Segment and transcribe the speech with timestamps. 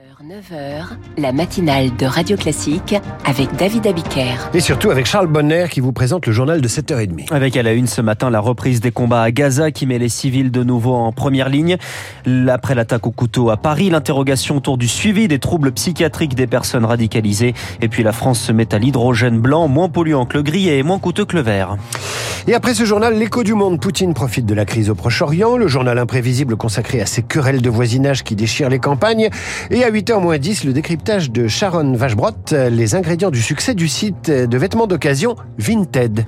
[0.00, 0.84] 9h,
[1.18, 2.94] la matinale de Radio Classique
[3.26, 4.34] avec David Abiker.
[4.54, 7.32] Et surtout avec Charles Bonner qui vous présente le journal de 7h30.
[7.32, 10.08] Avec à la une ce matin la reprise des combats à Gaza qui met les
[10.08, 11.76] civils de nouveau en première ligne.
[12.48, 16.84] Après l'attaque au couteau à Paris, l'interrogation autour du suivi des troubles psychiatriques des personnes
[16.84, 17.54] radicalisées.
[17.82, 20.82] Et puis la France se met à l'hydrogène blanc, moins polluant que le gris et
[20.82, 21.76] moins coûteux que le vert.
[22.46, 25.58] Et après ce journal, l'écho du monde, Poutine profite de la crise au Proche-Orient.
[25.58, 29.28] Le journal imprévisible consacré à ces querelles de voisinage qui déchirent les campagnes.
[29.70, 33.88] Et à 8h moins 10, le décryptage de Sharon Vachebrot, les ingrédients du succès du
[33.88, 36.26] site de vêtements d'occasion Vinted.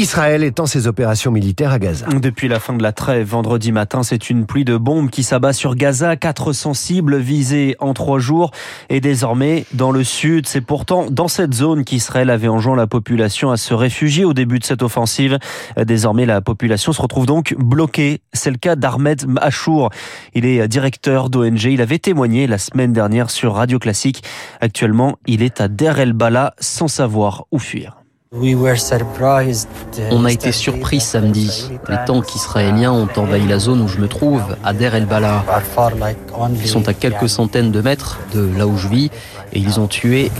[0.00, 2.06] Israël étend ses opérations militaires à Gaza.
[2.06, 5.52] Depuis la fin de la trêve vendredi matin, c'est une pluie de bombes qui s'abat
[5.52, 6.16] sur Gaza.
[6.16, 8.50] 400 cibles visées en trois jours.
[8.88, 13.50] Et désormais, dans le sud, c'est pourtant dans cette zone qu'Israël avait enjoint la population
[13.50, 15.38] à se réfugier au début de cette offensive.
[15.76, 18.22] Désormais, la population se retrouve donc bloquée.
[18.32, 19.90] C'est le cas d'Ahmed Machour.
[20.32, 21.64] Il est directeur d'ONG.
[21.64, 24.24] Il avait témoigné la semaine dernière sur Radio Classique.
[24.62, 27.99] Actuellement, il est à Der El Bala sans savoir où fuir.
[28.32, 31.68] On a été surpris samedi.
[31.88, 35.44] Les tanks israéliens ont envahi la zone où je me trouve, à Der El Bala.
[36.62, 39.10] Ils sont à quelques centaines de mètres de là où je vis
[39.52, 40.30] et ils ont tué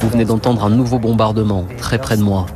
[0.00, 2.46] vous venez d'entendre un nouveau bombardement très près de moi.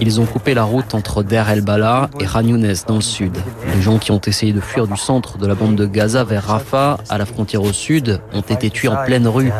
[0.00, 2.42] Ils ont coupé la route entre Der El Bala et Khan
[2.86, 3.36] dans le sud.
[3.74, 6.44] Les gens qui ont essayé de fuir du centre de la bande de Gaza vers
[6.44, 9.52] Rafah, à la frontière au sud, ont été tués en pleine rue.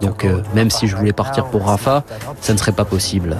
[0.00, 2.04] Donc euh, même si je voulais partir pour Rafah,
[2.40, 3.36] ça ne serait pas possible.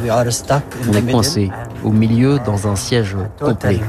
[0.88, 1.50] On est coincé
[1.84, 3.80] au milieu dans un siège complet.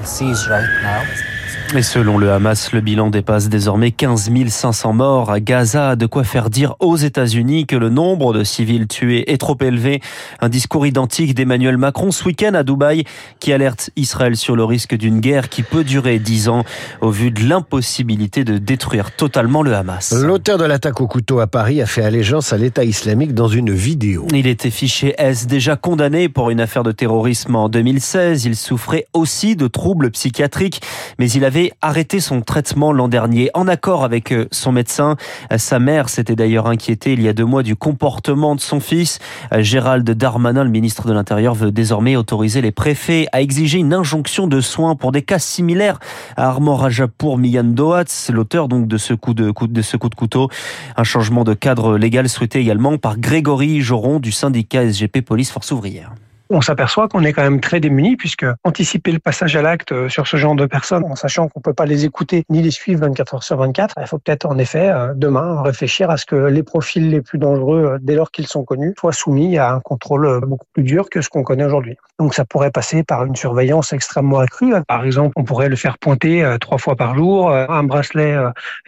[1.75, 6.23] Et selon le Hamas, le bilan dépasse désormais 15 500 morts à Gaza, de quoi
[6.23, 10.01] faire dire aux États-Unis que le nombre de civils tués est trop élevé.
[10.39, 13.03] Un discours identique d'Emmanuel Macron ce week-end à Dubaï
[13.41, 16.63] qui alerte Israël sur le risque d'une guerre qui peut durer 10 ans
[17.01, 20.13] au vu de l'impossibilité de détruire totalement le Hamas.
[20.13, 23.73] L'auteur de l'attaque au couteau à Paris a fait allégeance à l'État islamique dans une
[23.73, 24.25] vidéo.
[24.33, 28.45] Il était fiché S, déjà condamné pour une affaire de terrorisme en 2016.
[28.45, 30.81] Il souffrait aussi de troubles psychiatriques,
[31.19, 35.15] mais il avait arrêté son traitement l'an dernier en accord avec euh, son médecin.
[35.57, 39.19] Sa mère s'était d'ailleurs inquiétée il y a deux mois du comportement de son fils.
[39.53, 43.93] Euh, Gérald Darmanin, le ministre de l'Intérieur, veut désormais autoriser les préfets à exiger une
[43.93, 45.99] injonction de soins pour des cas similaires
[46.35, 50.15] à Armand Rajapour Miyan Dohatz, l'auteur donc de ce coup de, de ce coup de
[50.15, 50.49] couteau.
[50.95, 55.71] Un changement de cadre légal souhaité également par Grégory Joron du syndicat SGP Police Force
[55.71, 56.11] Ouvrière
[56.49, 60.09] on s'aperçoit qu'on est quand même très démunis puisque anticiper le passage à l'acte euh,
[60.09, 63.01] sur ce genre de personnes en sachant qu'on peut pas les écouter ni les suivre
[63.01, 66.35] 24 heures sur 24, il faut peut-être en effet euh, demain réfléchir à ce que
[66.35, 69.79] les profils les plus dangereux euh, dès lors qu'ils sont connus soient soumis à un
[69.79, 71.97] contrôle beaucoup plus dur que ce qu'on connaît aujourd'hui.
[72.19, 74.73] Donc ça pourrait passer par une surveillance extrêmement accrue.
[74.87, 78.35] Par exemple, on pourrait le faire pointer trois fois par jour, un bracelet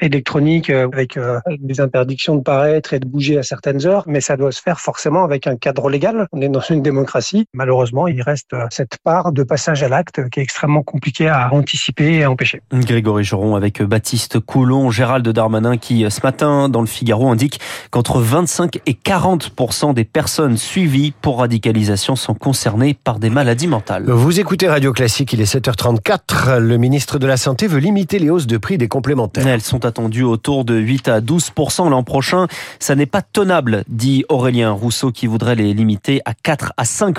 [0.02, 1.20] électronique avec
[1.60, 4.80] des interdictions de paraître et de bouger à certaines heures, mais ça doit se faire
[4.80, 6.28] forcément avec un cadre légal.
[6.32, 10.30] On est dans une démocratie malheureusement, il reste euh, cette part de passage à l'acte
[10.30, 12.62] qui est extrêmement compliquée à anticiper et à empêcher.
[12.72, 17.60] Grégory Joron avec Baptiste Coulon, Gérald Darmanin qui euh, ce matin dans le Figaro indique
[17.92, 19.54] qu'entre 25 et 40
[19.94, 24.10] des personnes suivies pour radicalisation sont concernées par des maladies mentales.
[24.10, 26.58] Vous écoutez Radio Classique, il est 7h34.
[26.58, 29.48] Le ministre de la Santé veut limiter les hausses de prix des complémentaires.
[29.48, 31.52] Elles sont attendues autour de 8 à 12
[31.90, 32.48] l'an prochain.
[32.80, 37.18] Ça n'est pas tenable, dit Aurélien Rousseau qui voudrait les limiter à 4 à 5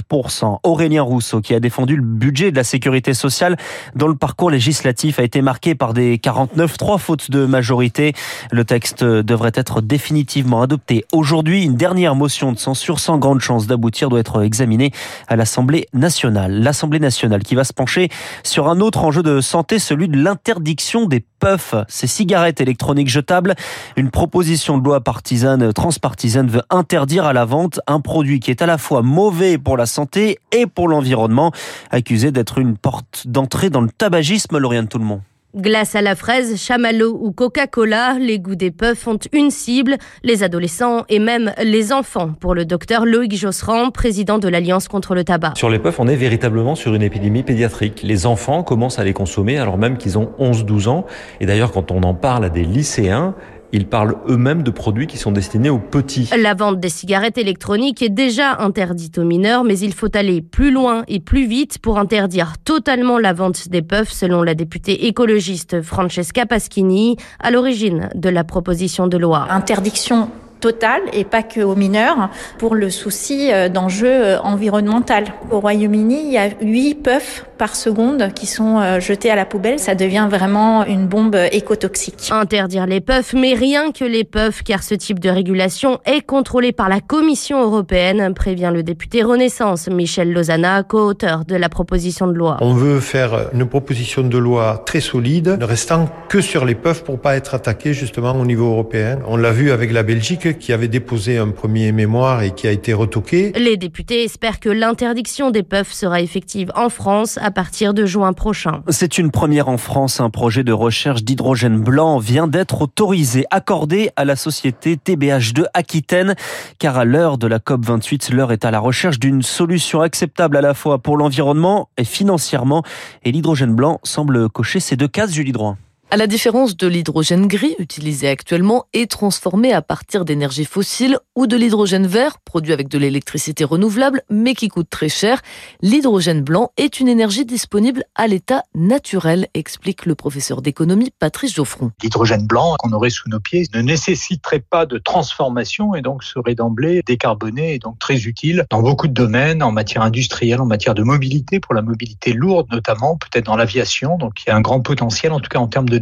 [0.62, 3.56] Aurélien Rousseau, qui a défendu le budget de la sécurité sociale
[3.94, 8.12] dont le parcours législatif a été marqué par des 49 trois fautes de majorité.
[8.50, 11.64] Le texte devrait être définitivement adopté aujourd'hui.
[11.64, 14.90] Une dernière motion de censure sans grande chance d'aboutir doit être examinée
[15.28, 16.60] à l'Assemblée nationale.
[16.60, 18.08] L'Assemblée nationale qui va se pencher
[18.42, 23.54] sur un autre enjeu de santé, celui de l'interdiction des puffs, ces cigarettes électroniques jetables.
[23.96, 28.62] Une proposition de loi partisane, transpartisane veut interdire à la vente un produit qui est
[28.62, 31.52] à la fois mauvais pour la santé et pour l'environnement,
[31.90, 35.20] accusé d'être une porte d'entrée dans le tabagisme, Lauriane Tout le monde.
[35.56, 40.44] Glace à la fraise, chamallow ou Coca-Cola, les goûts des puffs ont une cible, les
[40.44, 45.24] adolescents et même les enfants, pour le docteur Loïc Josserand, président de l'Alliance contre le
[45.24, 45.54] tabac.
[45.56, 48.02] Sur les puffs, on est véritablement sur une épidémie pédiatrique.
[48.04, 51.04] Les enfants commencent à les consommer alors même qu'ils ont 11-12 ans.
[51.40, 53.34] Et d'ailleurs, quand on en parle à des lycéens,
[53.72, 56.30] ils parlent eux-mêmes de produits qui sont destinés aux petits.
[56.36, 60.70] La vente des cigarettes électroniques est déjà interdite aux mineurs, mais il faut aller plus
[60.70, 65.82] loin et plus vite pour interdire totalement la vente des puffs, selon la députée écologiste
[65.82, 69.46] Francesca Paschini, à l'origine de la proposition de loi.
[69.50, 75.24] Interdiction total et pas que aux mineurs pour le souci euh, d'enjeux environnemental.
[75.50, 79.78] Au Royaume-Uni, il y a 8 puffs par seconde qui sont jetés à la poubelle.
[79.78, 82.30] Ça devient vraiment une bombe écotoxique.
[82.30, 86.72] Interdire les puffs, mais rien que les puffs, car ce type de régulation est contrôlé
[86.72, 92.32] par la Commission européenne, prévient le député Renaissance Michel Lozana, co-auteur de la proposition de
[92.32, 92.56] loi.
[92.60, 97.04] On veut faire une proposition de loi très solide, ne restant que sur les puffs
[97.04, 99.18] pour pas être attaqué justement au niveau européen.
[99.26, 102.72] On l'a vu avec la Belgique qui avait déposé un premier mémoire et qui a
[102.72, 103.52] été retoqué.
[103.56, 108.32] Les députés espèrent que l'interdiction des puffs sera effective en France à partir de juin
[108.32, 108.82] prochain.
[108.88, 110.20] C'est une première en France.
[110.20, 116.34] Un projet de recherche d'hydrogène blanc vient d'être autorisé, accordé à la société TBH2 Aquitaine,
[116.78, 120.60] car à l'heure de la COP28, l'heure est à la recherche d'une solution acceptable à
[120.60, 122.82] la fois pour l'environnement et financièrement.
[123.24, 125.76] Et l'hydrogène blanc semble cocher ces deux cases, Julie Droit.
[126.12, 131.46] À la différence de l'hydrogène gris utilisé actuellement et transformé à partir d'énergie fossile ou
[131.46, 135.40] de l'hydrogène vert produit avec de l'électricité renouvelable mais qui coûte très cher,
[135.82, 141.92] l'hydrogène blanc est une énergie disponible à l'état naturel, explique le professeur d'économie Patrice Geoffron.
[142.02, 146.56] L'hydrogène blanc qu'on aurait sous nos pieds ne nécessiterait pas de transformation et donc serait
[146.56, 150.96] d'emblée décarboné et donc très utile dans beaucoup de domaines, en matière industrielle, en matière
[150.96, 154.18] de mobilité, pour la mobilité lourde notamment, peut-être dans l'aviation.
[154.18, 155.99] Donc il y a un grand potentiel en tout cas en termes de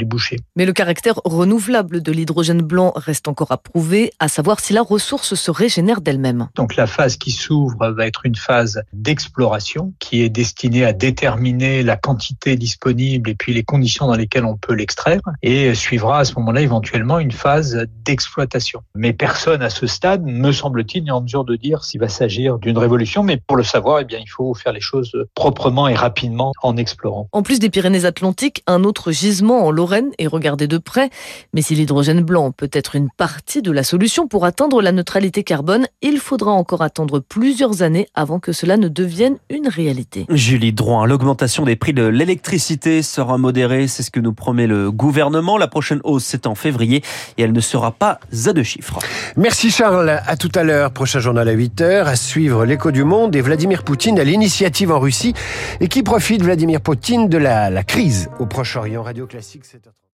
[0.56, 4.82] mais le caractère renouvelable de l'hydrogène blanc reste encore à prouver, à savoir si la
[4.82, 6.48] ressource se régénère d'elle-même.
[6.54, 11.82] Donc la phase qui s'ouvre va être une phase d'exploration qui est destinée à déterminer
[11.82, 16.24] la quantité disponible et puis les conditions dans lesquelles on peut l'extraire et suivra à
[16.24, 18.82] ce moment-là éventuellement une phase d'exploitation.
[18.94, 22.58] Mais personne à ce stade, me semble-t-il, n'est en mesure de dire s'il va s'agir
[22.58, 25.94] d'une révolution, mais pour le savoir, eh bien, il faut faire les choses proprement et
[25.94, 27.28] rapidement en explorant.
[27.32, 29.87] En plus des Pyrénées-Atlantiques, un autre gisement en Lorraine
[30.18, 31.10] et regarder de près.
[31.52, 35.42] Mais si l'hydrogène blanc peut être une partie de la solution pour atteindre la neutralité
[35.42, 40.26] carbone, il faudra encore attendre plusieurs années avant que cela ne devienne une réalité.
[40.28, 44.90] Julie Drouin, l'augmentation des prix de l'électricité sera modérée, c'est ce que nous promet le
[44.90, 45.58] gouvernement.
[45.58, 47.02] La prochaine hausse, c'est en février
[47.36, 48.98] et elle ne sera pas à deux chiffres.
[49.36, 50.92] Merci Charles, à tout à l'heure.
[50.92, 54.98] Prochain journal à 8h, à suivre l'écho du monde et Vladimir Poutine à l'initiative en
[54.98, 55.34] Russie
[55.80, 59.02] et qui profite Vladimir Poutine de la, la crise au Proche-Orient.
[59.02, 59.98] Radio Classique, 7h30.